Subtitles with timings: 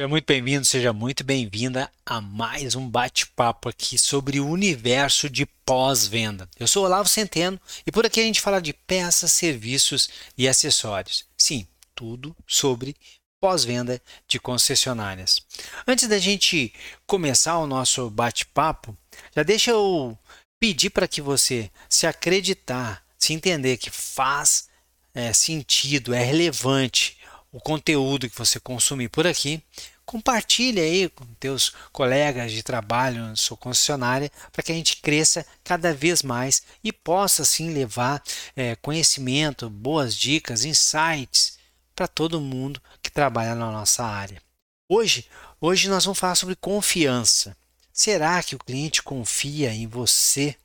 [0.00, 5.44] Seja muito bem-vindo, seja muito bem-vinda a mais um bate-papo aqui sobre o universo de
[5.44, 6.48] pós-venda.
[6.58, 10.08] Eu sou Olavo Centeno e por aqui a gente fala de peças, serviços
[10.38, 11.26] e acessórios.
[11.36, 12.96] Sim, tudo sobre
[13.38, 15.38] pós-venda de concessionárias.
[15.86, 16.72] Antes da gente
[17.06, 18.96] começar o nosso bate-papo,
[19.36, 20.18] já deixa eu
[20.58, 24.70] pedir para que você se acreditar, se entender que faz
[25.12, 27.19] é, sentido, é relevante
[27.52, 29.62] o conteúdo que você consumir por aqui,
[30.04, 35.46] compartilhe aí com teus colegas de trabalho na sua concessionária para que a gente cresça
[35.62, 38.22] cada vez mais e possa assim levar
[38.56, 41.58] é, conhecimento, boas dicas, insights
[41.94, 44.42] para todo mundo que trabalha na nossa área.
[44.88, 45.28] Hoje,
[45.60, 47.56] hoje nós vamos falar sobre confiança.
[47.92, 50.56] Será que o cliente confia em você?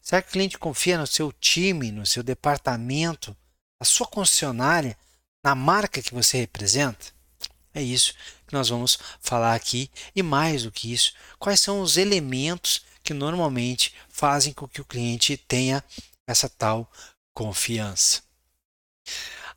[0.00, 3.36] Será que o cliente confia no seu time, no seu departamento,
[3.80, 4.96] na sua concessionária?
[5.48, 7.06] Na marca que você representa?
[7.72, 8.12] É isso
[8.46, 13.14] que nós vamos falar aqui e mais do que isso, quais são os elementos que
[13.14, 15.82] normalmente fazem com que o cliente tenha
[16.26, 16.90] essa tal
[17.32, 18.20] confiança.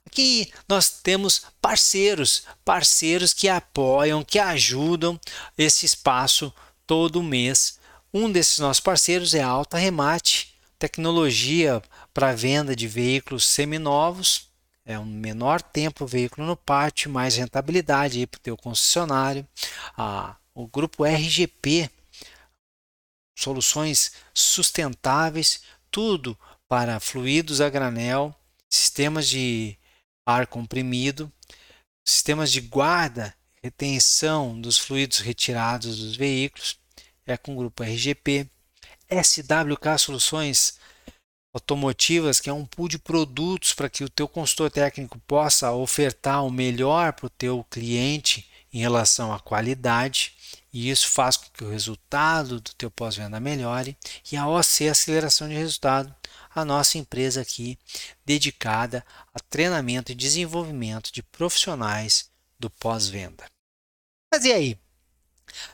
[0.06, 5.20] Aqui nós temos parceiros, parceiros que apoiam, que ajudam
[5.58, 6.54] esse espaço
[6.88, 7.80] todo mês.
[8.14, 11.82] Um desses nossos parceiros é a Alta Remate, tecnologia
[12.14, 14.51] para venda de veículos seminovos
[14.92, 19.48] é um menor tempo o veículo no pátio, mais rentabilidade para o teu concessionário.
[19.98, 21.90] Ah, o grupo RGP,
[23.38, 28.36] soluções sustentáveis, tudo para fluidos a granel,
[28.70, 29.78] sistemas de
[30.26, 31.32] ar comprimido,
[32.06, 33.34] sistemas de guarda,
[33.64, 36.80] retenção dos fluidos retirados dos veículos,
[37.26, 38.48] é com o grupo RGP.
[39.10, 40.80] SWK Soluções
[41.54, 46.46] automotivas, que é um pool de produtos para que o teu consultor técnico possa ofertar
[46.46, 50.34] o melhor para o teu cliente em relação à qualidade,
[50.72, 53.98] e isso faz com que o resultado do teu pós-venda melhore,
[54.32, 56.16] e a OC Aceleração de Resultado,
[56.54, 57.78] a nossa empresa aqui
[58.26, 63.46] dedicada a treinamento e desenvolvimento de profissionais do pós-venda.
[64.34, 64.80] Mas e aí?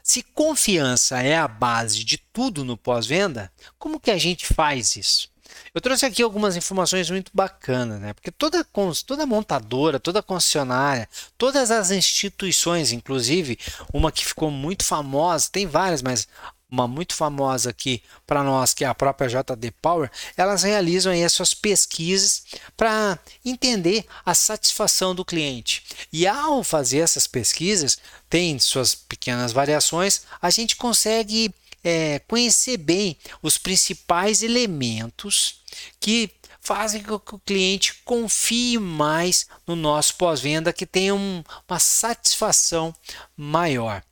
[0.01, 5.29] Se confiança é a base de tudo no pós-venda, como que a gente faz isso?
[5.73, 8.13] Eu trouxe aqui algumas informações muito bacanas, né?
[8.13, 8.65] Porque toda,
[9.05, 11.07] toda montadora, toda concessionária,
[11.37, 13.57] todas as instituições, inclusive
[13.93, 16.27] uma que ficou muito famosa, tem várias, mas
[16.69, 21.23] uma muito famosa aqui para nós, que é a própria JD Power, elas realizam aí
[21.23, 22.43] as suas pesquisas
[22.75, 25.83] para entender a satisfação do cliente.
[26.11, 27.97] E ao fazer essas pesquisas,
[28.29, 31.53] tem suas pequenas variações, a gente consegue
[31.83, 35.61] é, conhecer bem os principais elementos
[35.99, 41.79] que fazem com que o cliente confie mais no nosso pós-venda, que tenha um, uma
[41.79, 42.93] satisfação
[43.37, 44.03] maior.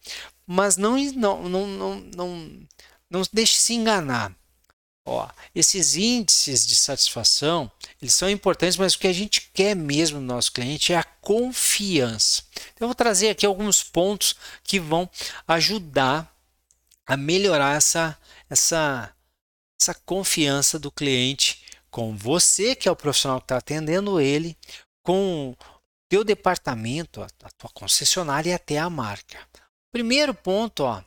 [0.48, 2.68] Mas não, não, não, não, não,
[3.10, 4.34] não deixe se enganar.
[5.08, 7.72] Ó, esses índices de satisfação
[8.02, 11.04] eles são importantes, mas o que a gente quer mesmo no nosso cliente é a
[11.04, 12.44] confiança.
[12.74, 15.10] Então, eu vou trazer aqui alguns pontos que vão
[15.48, 16.35] ajudar
[17.06, 18.18] a melhorar essa,
[18.50, 19.16] essa,
[19.80, 24.58] essa confiança do cliente com você, que é o profissional que está atendendo ele,
[25.04, 25.56] com
[26.10, 29.40] teu departamento, a, a tua concessionária e até a marca.
[29.92, 31.04] Primeiro ponto, ó,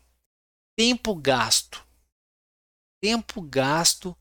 [0.77, 1.87] tempo gasto.
[3.01, 4.17] Tempo gasto,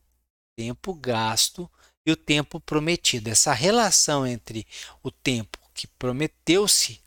[0.55, 1.69] tempo gasto
[2.05, 3.29] e o tempo prometido.
[3.29, 4.67] Essa relação entre
[5.01, 7.01] o tempo que prometeu-se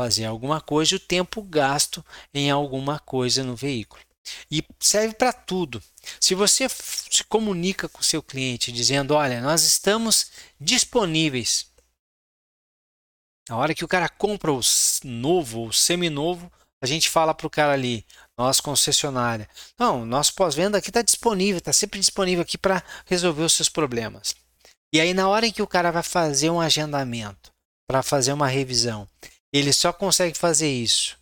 [0.00, 2.02] fazer alguma coisa e o tempo gasto
[2.32, 4.02] em alguma coisa no veículo.
[4.50, 5.82] E serve para tudo.
[6.18, 11.66] Se você se comunica com o seu cliente dizendo: Olha, nós estamos disponíveis.
[13.46, 14.60] Na hora que o cara compra o
[15.04, 16.50] novo, o seminovo,
[16.82, 18.06] a gente fala para o cara ali,
[18.38, 19.46] nossa concessionária:
[19.78, 24.34] Não, nosso pós-venda aqui está disponível, está sempre disponível aqui para resolver os seus problemas.
[24.94, 27.52] E aí, na hora em que o cara vai fazer um agendamento,
[27.90, 29.08] para fazer uma revisão,
[29.52, 31.20] ele só consegue fazer isso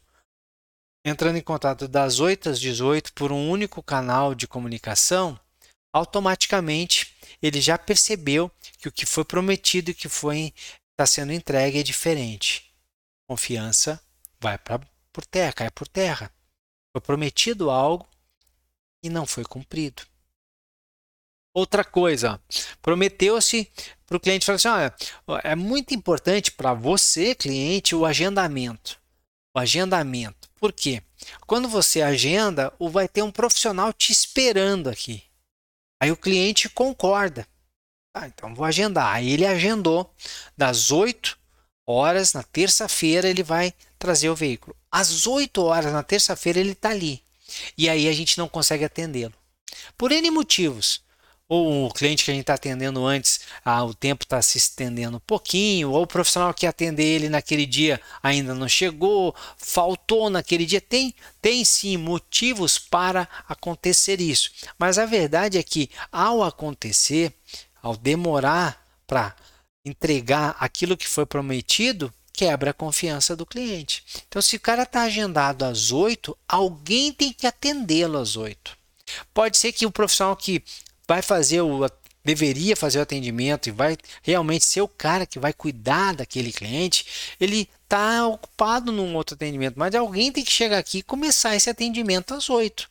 [1.09, 5.39] entrando em contato das 8 às 18 por um único canal de comunicação,
[5.93, 11.83] automaticamente ele já percebeu que o que foi prometido e que está sendo entregue é
[11.83, 12.73] diferente.
[13.29, 14.01] Confiança
[14.41, 14.81] vai para
[15.13, 16.33] por terra, cai por terra.
[16.93, 18.09] Foi prometido algo
[19.03, 20.03] e não foi cumprido.
[21.55, 22.41] Outra coisa,
[22.81, 23.71] prometeu-se
[24.07, 24.95] para o cliente falar assim: olha,
[25.43, 28.99] é muito importante para você, cliente, o agendamento.
[29.55, 30.49] O agendamento.
[30.57, 31.03] Por quê?
[31.47, 35.23] Quando você agenda, vai ter um profissional te esperando aqui.
[36.01, 37.47] Aí o cliente concorda.
[38.15, 39.15] Ah, então vou agendar.
[39.15, 40.13] Aí ele agendou
[40.57, 41.37] das 8
[41.87, 44.77] horas na terça-feira ele vai trazer o veículo.
[44.91, 47.23] às 8 horas na terça-feira ele está ali.
[47.77, 49.35] E aí a gente não consegue atendê-lo.
[49.97, 51.03] Por N motivos
[51.49, 55.17] ou o cliente que a gente está atendendo antes, ah, o tempo está se estendendo
[55.17, 60.67] um pouquinho, ou o profissional que atender ele naquele dia ainda não chegou, faltou naquele
[60.67, 60.81] dia.
[60.81, 64.51] Tem, tem sim motivos para acontecer isso.
[64.79, 67.33] Mas a verdade é que ao acontecer,
[67.83, 69.35] ao demorar para
[69.85, 74.05] entregar aquilo que foi prometido, quebra a confiança do cliente.
[74.29, 78.77] Então, se o cara está agendado às 8, alguém tem que atendê-lo às 8.
[79.33, 80.63] Pode ser que o profissional que
[81.09, 81.89] vai fazer o
[82.25, 87.35] deveria fazer o atendimento e vai realmente ser o cara que vai cuidar daquele cliente,
[87.41, 91.71] ele está ocupado num outro atendimento, mas alguém tem que chegar aqui e começar esse
[91.71, 92.91] atendimento às 8.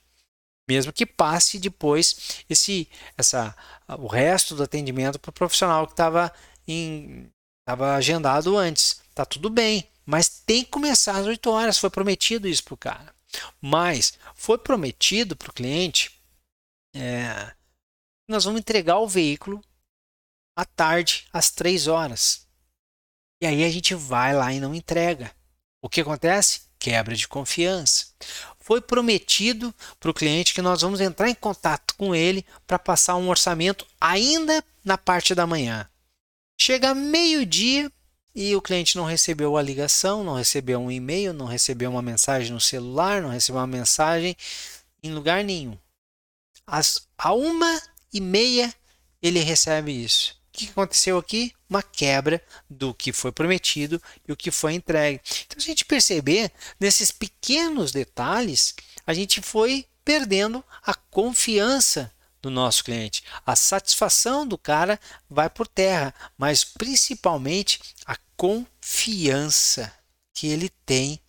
[0.67, 3.55] Mesmo que passe depois esse, essa,
[3.99, 6.33] o resto do atendimento para o profissional que estava
[6.67, 9.01] estava agendado antes.
[9.13, 11.77] Tá tudo bem, mas tem que começar às 8 horas.
[11.77, 13.15] Foi prometido isso para o cara.
[13.61, 16.11] Mas foi prometido para o cliente
[16.95, 17.53] é,
[18.27, 19.63] nós vamos entregar o veículo
[20.55, 22.47] à tarde, às 3 horas.
[23.41, 25.31] E aí a gente vai lá e não entrega.
[25.81, 26.61] O que acontece?
[26.79, 28.07] Quebra de confiança.
[28.59, 33.15] Foi prometido para o cliente que nós vamos entrar em contato com ele para passar
[33.15, 35.89] um orçamento ainda na parte da manhã.
[36.59, 37.91] Chega meio-dia
[38.35, 42.51] e o cliente não recebeu a ligação, não recebeu um e-mail, não recebeu uma mensagem
[42.51, 44.35] no celular, não recebeu uma mensagem
[45.01, 45.77] em lugar nenhum.
[46.65, 47.81] A uma
[48.13, 48.73] e meia
[49.21, 50.37] ele recebe isso.
[50.49, 51.53] O que aconteceu aqui?
[51.69, 55.21] Uma quebra do que foi prometido e o que foi entregue.
[55.45, 58.73] Então, a gente perceber, nesses pequenos detalhes,
[59.05, 62.11] a gente foi perdendo a confiança
[62.41, 63.23] do nosso cliente.
[63.45, 64.99] A satisfação do cara
[65.29, 69.93] vai por terra, mas principalmente a confiança
[70.33, 71.19] que ele tem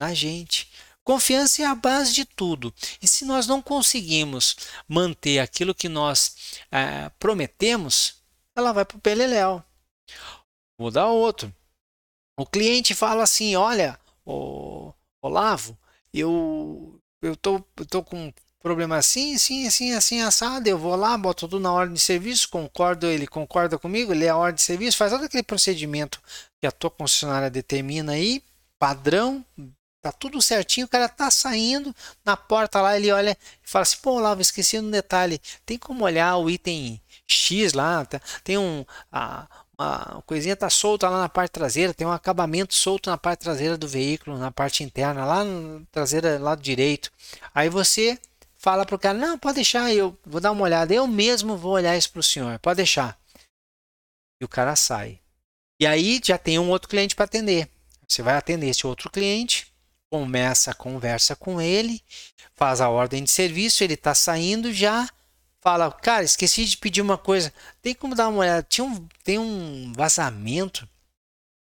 [0.00, 0.70] na gente.
[1.04, 2.72] Confiança é a base de tudo.
[3.00, 4.56] E se nós não conseguimos
[4.88, 8.22] manter aquilo que nós é, prometemos,
[8.56, 9.62] ela vai para o peleléu.
[10.78, 11.54] Vou dar outro.
[12.38, 13.98] O cliente fala assim: Olha,
[15.22, 15.78] Olavo,
[16.12, 20.68] eu eu tô, eu tô com um problema assim, assim, assim, assim, assado.
[20.68, 24.36] Eu vou lá, boto tudo na ordem de serviço, concordo, ele concorda comigo, lê a
[24.36, 26.20] ordem de serviço, faz todo aquele procedimento
[26.60, 28.42] que a tua concessionária determina aí,
[28.78, 29.44] padrão,
[30.04, 33.30] Tá tudo certinho, o cara tá saindo na porta lá, ele olha
[33.64, 35.40] e fala assim: pô, Lava, esqueci um detalhe.
[35.64, 38.20] Tem como olhar o item X lá, tá?
[38.44, 38.84] tem um.
[39.10, 39.48] A,
[39.78, 43.78] uma coisinha tá solta lá na parte traseira, tem um acabamento solto na parte traseira
[43.78, 47.10] do veículo, na parte interna, lá na traseira, lado direito.
[47.54, 48.18] Aí você
[48.58, 51.96] fala pro cara: não, pode deixar, eu vou dar uma olhada, eu mesmo vou olhar
[51.96, 53.18] isso pro senhor, pode deixar.
[54.38, 55.18] E o cara sai.
[55.80, 57.70] E aí já tem um outro cliente para atender.
[58.06, 59.72] Você vai atender esse outro cliente
[60.14, 62.00] começa a conversa com ele,
[62.54, 65.08] faz a ordem de serviço, ele está saindo já,
[65.60, 67.52] fala, cara, esqueci de pedir uma coisa,
[67.82, 70.88] tem como dar uma olhada, Tinha um, tem um vazamento,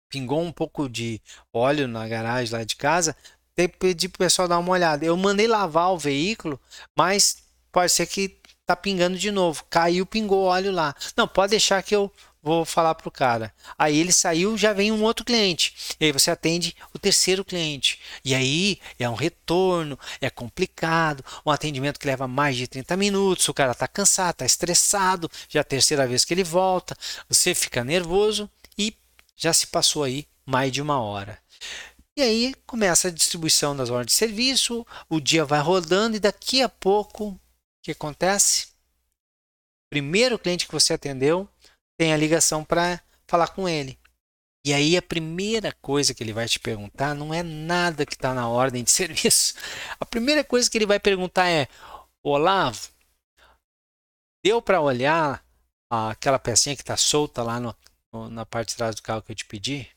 [0.08, 1.20] pingou um pouco de
[1.52, 3.16] óleo na garagem lá de casa,
[3.52, 5.04] tem que pedir para o pessoal dar uma olhada.
[5.04, 6.60] Eu mandei lavar o veículo,
[6.96, 7.38] mas
[7.72, 9.64] pode ser que tá pingando de novo.
[9.68, 10.94] Caiu, pingou óleo lá.
[11.16, 12.12] Não, pode deixar que eu
[12.46, 13.52] vou falar para o cara.
[13.76, 15.96] Aí ele saiu, já vem um outro cliente.
[15.98, 17.98] E aí você atende o terceiro cliente.
[18.24, 23.48] E aí é um retorno, é complicado, um atendimento que leva mais de 30 minutos,
[23.48, 26.96] o cara está cansado, está estressado, já é a terceira vez que ele volta,
[27.28, 28.48] você fica nervoso
[28.78, 28.96] e
[29.34, 31.36] já se passou aí mais de uma hora.
[32.16, 36.62] E aí começa a distribuição das ordens de serviço, o dia vai rodando e daqui
[36.62, 37.40] a pouco o
[37.82, 38.68] que acontece?
[39.90, 41.48] Primeiro cliente que você atendeu
[41.98, 43.98] tem a ligação para falar com ele.
[44.66, 48.34] E aí a primeira coisa que ele vai te perguntar não é nada que está
[48.34, 49.54] na ordem de serviço.
[50.00, 51.68] A primeira coisa que ele vai perguntar é:
[52.24, 52.90] Olavo,
[54.44, 55.44] deu para olhar
[55.88, 57.76] aquela pecinha que está solta lá no,
[58.12, 59.88] no, na parte de trás do carro que eu te pedi?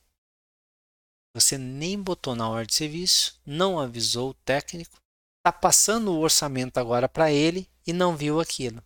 [1.35, 4.97] Você nem botou na ordem de serviço, não avisou o técnico,
[5.39, 8.83] está passando o orçamento agora para ele e não viu aquilo.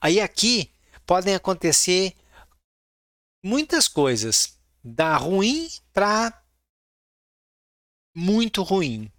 [0.00, 0.72] Aí aqui
[1.08, 2.14] podem acontecer
[3.42, 6.44] muitas coisas, da ruim para
[8.14, 9.10] muito ruim.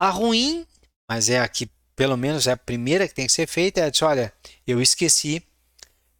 [0.00, 0.64] A ruim,
[1.10, 4.04] mas é aqui, pelo menos é a primeira que tem que ser feita, é dizer,
[4.04, 4.32] olha,
[4.64, 5.44] eu esqueci,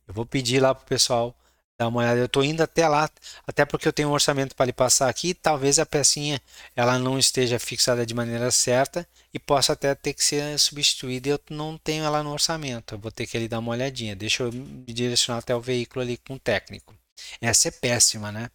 [0.09, 1.39] eu vou pedir lá pro pessoal
[1.79, 2.21] dar uma olhada.
[2.21, 3.11] Eu estou indo até lá,
[3.47, 5.35] até porque eu tenho um orçamento para lhe passar aqui.
[5.35, 6.41] Talvez a pecinha
[6.76, 11.29] ela não esteja fixada de maneira certa e possa até ter que ser substituída.
[11.29, 12.95] Eu não tenho ela no orçamento.
[12.95, 14.17] Eu vou ter que ali dar uma olhadinha.
[14.17, 16.95] Deixa eu me direcionar até o veículo ali com o técnico.
[17.41, 18.50] Essa é péssima, né?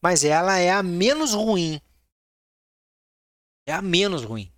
[0.00, 1.80] Mas ela é a menos ruim.
[3.66, 4.52] É a menos ruim.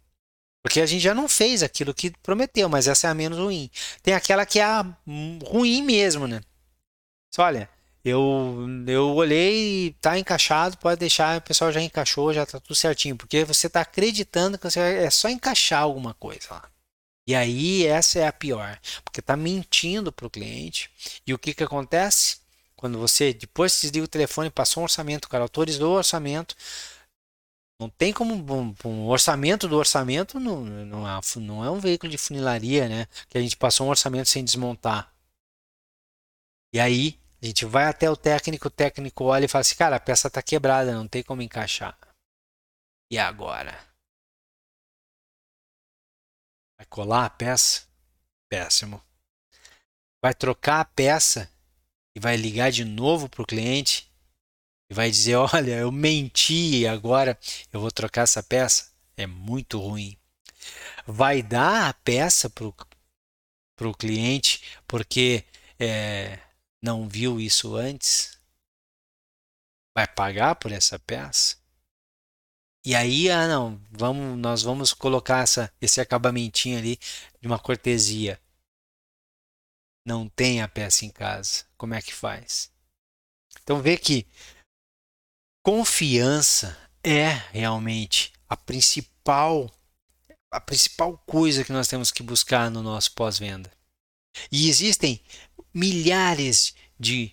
[0.63, 3.71] Porque a gente já não fez aquilo que prometeu, mas essa é a menos ruim.
[4.03, 4.85] Tem aquela que é a
[5.47, 6.41] ruim mesmo, né?
[7.39, 7.71] Olha,
[8.09, 13.17] eu, eu olhei tá encaixado, pode deixar, o pessoal já encaixou, já tá tudo certinho,
[13.17, 16.71] porque você tá acreditando que você, é só encaixar alguma coisa lá.
[17.27, 20.91] E aí essa é a pior, porque tá mentindo pro cliente.
[21.27, 22.39] E o que que acontece?
[22.75, 26.57] Quando você depois desliga o telefone, passou um orçamento, o cara autorizou o orçamento,
[27.81, 32.11] não tem como um, um orçamento do orçamento não, não, é, não é um veículo
[32.11, 33.07] de funilaria, né?
[33.29, 35.13] Que a gente passou um orçamento sem desmontar.
[36.73, 39.97] E aí a gente vai até o técnico, o técnico olha e fala assim, cara,
[39.97, 41.97] a peça está quebrada, não tem como encaixar.
[43.11, 43.73] E agora?
[46.77, 47.87] Vai colar a peça?
[48.51, 49.03] Péssimo.
[50.23, 51.51] Vai trocar a peça
[52.17, 54.13] e vai ligar de novo para o cliente
[54.91, 57.39] e vai dizer: Olha, eu menti e agora
[57.73, 58.93] eu vou trocar essa peça.
[59.17, 60.19] É muito ruim.
[61.07, 65.45] Vai dar a peça para o cliente porque
[65.79, 66.39] é,
[66.83, 68.41] não viu isso antes?
[69.97, 71.57] Vai pagar por essa peça?
[72.85, 76.97] E aí, ah não, vamos, nós vamos colocar essa, esse acabamentinho ali
[77.41, 78.41] de uma cortesia.
[80.07, 81.67] Não tem a peça em casa.
[81.77, 82.73] Como é que faz?
[83.63, 84.27] Então vê que
[85.63, 89.71] confiança é realmente a principal
[90.51, 93.71] a principal coisa que nós temos que buscar no nosso pós-venda.
[94.51, 95.21] E existem
[95.73, 97.33] milhares de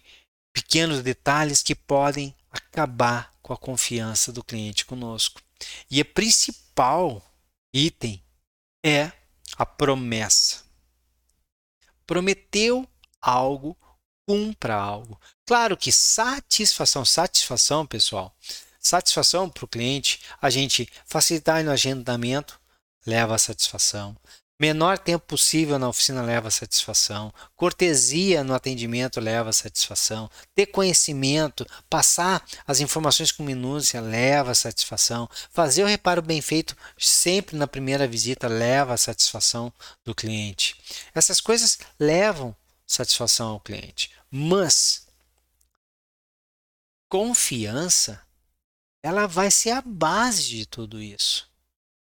[0.53, 5.41] pequenos detalhes que podem acabar com a confiança do cliente conosco.
[5.89, 7.21] E o principal
[7.73, 8.23] item
[8.83, 9.11] é
[9.57, 10.63] a promessa.
[12.05, 12.87] Prometeu
[13.21, 13.77] algo,
[14.27, 15.19] cumpra algo.
[15.45, 18.35] Claro que satisfação, satisfação, pessoal,
[18.79, 22.59] satisfação para o cliente, a gente facilitar no agendamento
[23.05, 24.15] leva a satisfação.
[24.57, 27.33] Menor tempo possível na oficina leva satisfação.
[27.57, 30.31] Cortesia no atendimento leva satisfação.
[30.53, 35.29] Ter conhecimento, passar as informações com minúcia leva satisfação.
[35.51, 39.73] Fazer o reparo bem feito sempre na primeira visita leva satisfação
[40.05, 40.81] do cliente.
[41.13, 42.55] Essas coisas levam
[42.87, 44.09] satisfação ao cliente.
[44.31, 45.05] Mas
[47.09, 48.21] confiança,
[49.03, 51.49] ela vai ser a base de tudo isso.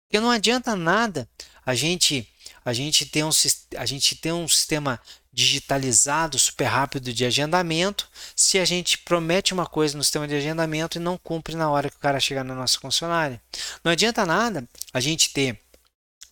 [0.07, 1.27] Porque não adianta nada
[1.65, 2.29] a gente
[2.63, 3.29] a gente tem um,
[3.77, 4.99] a gente tem um sistema
[5.31, 10.97] digitalizado, super rápido de agendamento, se a gente promete uma coisa no sistema de agendamento
[10.97, 13.41] e não cumpre na hora que o cara chegar na nossa concessionária.
[13.83, 15.59] Não adianta nada a gente ter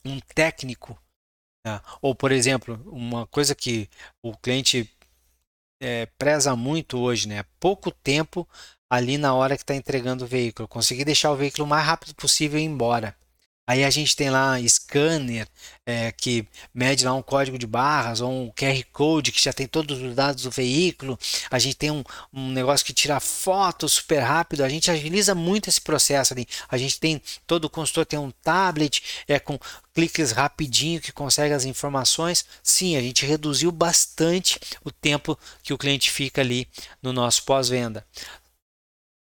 [0.06, 0.98] um técnico,
[1.66, 1.82] né?
[2.02, 3.90] ou por exemplo, uma coisa que
[4.24, 4.90] o cliente
[5.82, 7.44] é, preza muito hoje, né?
[7.60, 8.48] Pouco tempo
[8.90, 10.68] ali na hora que está entregando o veículo.
[10.68, 13.16] Conseguir deixar o veículo o mais rápido possível e ir embora.
[13.72, 15.48] Aí a gente tem lá scanner
[15.86, 19.66] é, que mede lá um código de barras ou um QR Code que já tem
[19.66, 21.18] todos os dados do veículo.
[21.50, 24.66] A gente tem um, um negócio que tira foto super rápido.
[24.66, 26.46] A gente agiliza muito esse processo ali.
[26.68, 29.58] A gente tem todo o consultor tem um tablet é com
[29.94, 32.46] cliques rapidinho que consegue as informações.
[32.62, 36.68] Sim, a gente reduziu bastante o tempo que o cliente fica ali
[37.02, 38.06] no nosso pós-venda.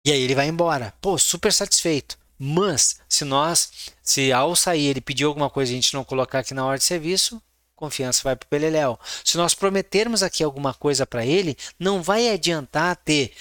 [0.03, 0.95] E aí ele vai embora.
[0.99, 2.19] Pô, super satisfeito.
[2.43, 3.71] Mas, se nós,
[4.03, 6.79] se ao sair ele pedir alguma coisa e a gente não colocar aqui na hora
[6.79, 7.43] de serviço,
[7.77, 8.99] confiança vai para o Beleléu.
[9.23, 13.35] Se nós prometermos aqui alguma coisa para ele, não vai adiantar ter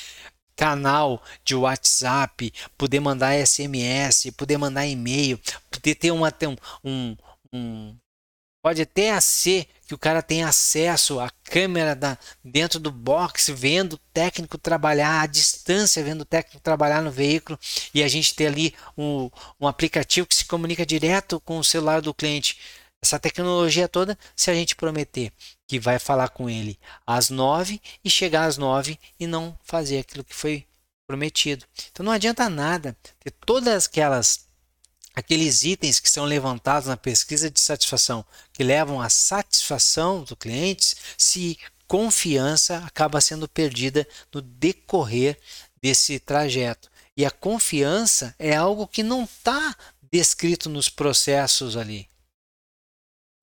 [0.53, 5.39] canal de WhatsApp, poder mandar SMS, poder mandar e-mail,
[5.71, 7.17] poder ter uma, um, um,
[7.53, 7.97] um
[8.61, 13.93] Pode até ser que o cara tenha acesso à câmera da, dentro do box, vendo
[13.93, 17.57] o técnico trabalhar à distância, vendo o técnico trabalhar no veículo,
[17.93, 22.01] e a gente ter ali um, um aplicativo que se comunica direto com o celular
[22.01, 22.59] do cliente.
[23.01, 25.31] Essa tecnologia toda, se a gente prometer
[25.65, 30.23] que vai falar com ele às nove e chegar às nove e não fazer aquilo
[30.23, 30.65] que foi
[31.07, 31.65] prometido.
[31.91, 34.48] Então não adianta nada ter todas aquelas
[35.19, 40.95] aqueles itens que são levantados na pesquisa de satisfação que levam à satisfação do cliente,
[41.17, 45.37] se confiança acaba sendo perdida no decorrer
[45.81, 46.89] desse trajeto.
[47.17, 49.75] E a confiança é algo que não está
[50.09, 52.07] descrito nos processos ali.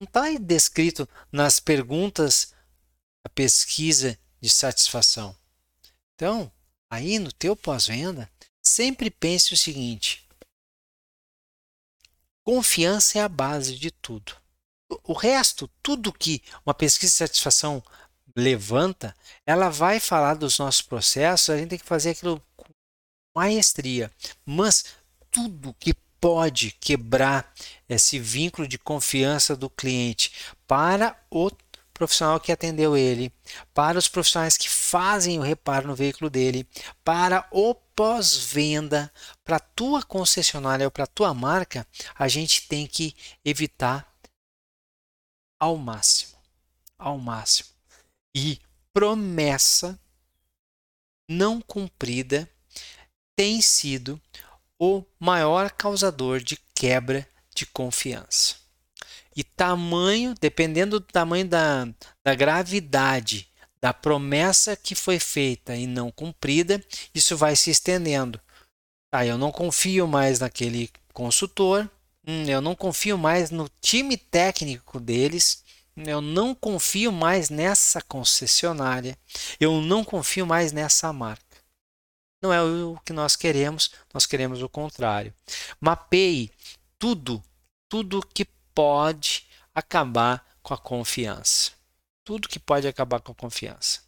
[0.01, 2.55] Não está descrito nas perguntas
[3.25, 5.37] da pesquisa de satisfação.
[6.15, 6.51] Então,
[6.91, 8.31] aí no teu pós-venda,
[8.63, 10.26] sempre pense o seguinte:
[12.47, 14.33] Confiança é a base de tudo.
[15.03, 17.83] O resto, tudo que uma pesquisa de satisfação
[18.37, 22.65] levanta, ela vai falar dos nossos processos, a gente tem que fazer aquilo com
[23.35, 24.13] maestria.
[24.45, 24.85] Mas
[25.29, 27.53] tudo que pode quebrar
[27.89, 30.33] esse vínculo de confiança do cliente
[30.69, 31.51] para o
[31.97, 33.33] profissional que atendeu ele,
[33.73, 36.69] para os profissionais que fazem o reparo no veículo dele,
[37.03, 39.13] para o pós-venda,
[39.43, 44.07] para a tua concessionária ou para a tua marca, a gente tem que evitar
[45.59, 46.37] ao máximo,
[46.99, 47.71] ao máximo.
[48.35, 48.61] E
[48.93, 49.99] promessa
[51.29, 52.49] não cumprida
[53.35, 54.21] tem sido
[54.79, 58.66] o maior causador de quebra de confiança.
[59.37, 61.87] E tamanho, dependendo do tamanho da,
[62.25, 63.49] da gravidade
[63.81, 66.83] da promessa que foi feita e não cumprida,
[67.15, 68.41] isso vai se estendendo.
[69.13, 71.89] Ah, eu não confio mais naquele consultor,
[72.27, 75.63] hum, eu não confio mais no time técnico deles,
[75.97, 79.17] eu não confio mais nessa concessionária,
[79.61, 81.45] eu não confio mais nessa marca.
[82.43, 85.33] Não é o que nós queremos, nós queremos o contrário.
[85.81, 86.51] Mapeie
[86.99, 87.43] tudo,
[87.89, 88.45] tudo que
[88.77, 91.73] pode acabar com a confiança.
[92.23, 94.03] Tudo que pode acabar com a confiança.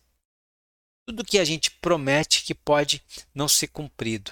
[1.07, 3.03] Tudo que a gente promete que pode
[3.35, 4.31] não ser cumprido.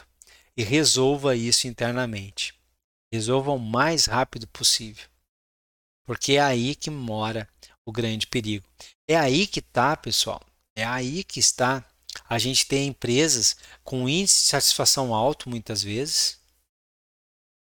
[0.54, 2.54] E resolva isso internamente.
[3.10, 5.08] Resolva o mais rápido possível.
[6.04, 7.48] Porque é aí que mora
[7.86, 8.66] o grande perigo.
[9.08, 10.42] É aí que está, pessoal.
[10.76, 11.82] É aí que está.
[12.28, 16.38] A gente tem empresas com índice de satisfação alto, muitas vezes,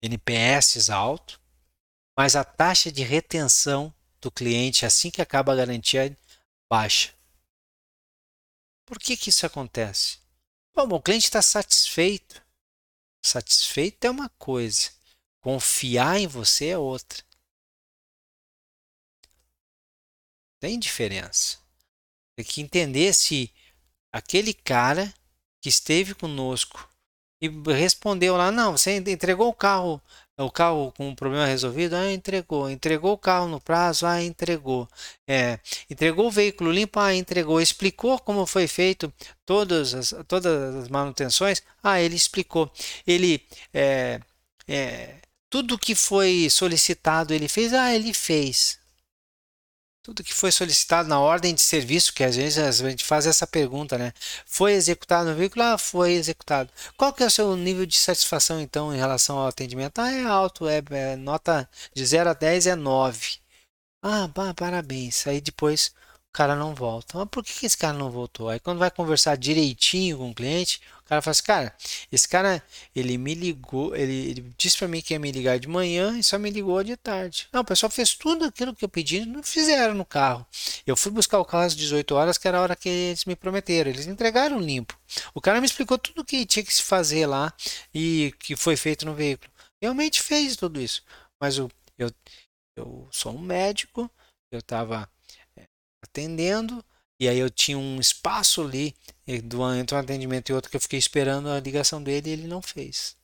[0.01, 1.40] NPS alto,
[2.17, 6.15] mas a taxa de retenção do cliente assim que acaba a garantia
[6.69, 7.13] baixa.
[8.85, 10.19] Por que, que isso acontece?
[10.75, 12.41] Bom, o cliente está satisfeito.
[13.23, 14.91] Satisfeito é uma coisa,
[15.41, 17.23] confiar em você é outra.
[20.59, 21.59] Tem diferença.
[22.35, 23.53] Tem que entender se
[24.11, 25.13] aquele cara
[25.61, 26.89] que esteve conosco
[27.41, 30.01] e respondeu lá, não, você entregou o carro,
[30.41, 34.87] o carro com o problema resolvido, ah, entregou, entregou o carro no prazo, ah, entregou,
[35.27, 39.13] é, entregou o veículo limpo, ah, entregou, explicou como foi feito
[39.45, 42.71] todas as, todas as manutenções, ah, ele explicou,
[43.07, 44.19] ele, é,
[44.67, 45.15] é,
[45.49, 48.79] tudo que foi solicitado ele fez, ah, ele fez,
[50.03, 53.45] tudo que foi solicitado na ordem de serviço, que às vezes a gente faz essa
[53.45, 54.13] pergunta, né?
[54.45, 55.63] Foi executado no veículo?
[55.63, 56.71] Ah, foi executado.
[56.97, 59.99] Qual que é o seu nível de satisfação, então, em relação ao atendimento?
[59.99, 63.39] Ah, é alto, é, é nota de 0 a 10 é 9.
[64.03, 65.27] Ah, pá, parabéns.
[65.27, 65.93] Aí depois
[66.29, 67.17] o cara não volta.
[67.17, 68.49] Mas por que esse cara não voltou?
[68.49, 71.75] Aí quando vai conversar direitinho com o cliente, cara fala assim, cara,
[72.09, 72.63] esse cara,
[72.95, 76.23] ele me ligou, ele, ele disse para mim que ia me ligar de manhã e
[76.23, 77.49] só me ligou de tarde.
[77.51, 80.47] Não, o pessoal fez tudo aquilo que eu pedi, não fizeram no carro.
[80.87, 83.35] Eu fui buscar o carro às 18 horas, que era a hora que eles me
[83.35, 83.91] prometeram.
[83.91, 84.97] Eles entregaram limpo.
[85.33, 87.53] O cara me explicou tudo que tinha que se fazer lá
[87.93, 89.51] e que foi feito no veículo.
[89.83, 91.03] Realmente fez tudo isso.
[91.41, 92.09] Mas eu, eu,
[92.77, 94.09] eu sou um médico,
[94.49, 95.09] eu estava
[95.57, 95.65] eh,
[96.01, 96.81] atendendo,
[97.19, 98.95] e aí eu tinha um espaço ali
[99.35, 102.61] entre um atendimento e outro que eu fiquei esperando a ligação dele e ele não
[102.61, 103.15] fez.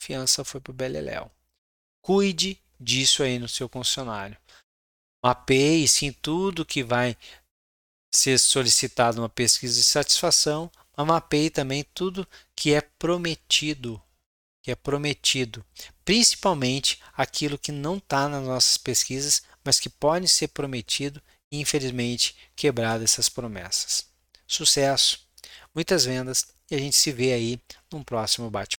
[0.00, 1.30] Fiança foi para o Beleléu.
[2.02, 4.36] Cuide disso aí no seu concessionário.
[5.22, 7.16] Mapeie sim tudo que vai
[8.12, 14.00] ser solicitado numa pesquisa de satisfação, mas mapeie também tudo que é prometido,
[14.62, 15.64] que é prometido,
[16.04, 23.04] principalmente aquilo que não está nas nossas pesquisas, mas que pode ser prometido infelizmente, quebrado
[23.04, 24.07] essas promessas.
[24.48, 25.28] Sucesso,
[25.74, 27.60] muitas vendas e a gente se vê aí
[27.92, 28.76] num próximo bate